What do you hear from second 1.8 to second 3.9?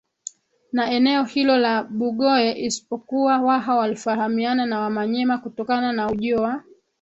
Bugoye Ispokuwa Waha